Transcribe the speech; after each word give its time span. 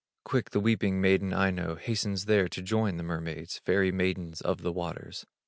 Quick 0.25 0.49
the 0.49 0.59
weeping 0.59 0.99
maiden, 0.99 1.31
Aino, 1.31 1.75
Hastens 1.75 2.25
there 2.25 2.47
to 2.47 2.63
join 2.63 2.97
the 2.97 3.03
mermaids, 3.03 3.59
Fairy 3.59 3.91
maidens 3.91 4.41
of 4.41 4.63
the 4.63 4.71
waters. 4.71 5.27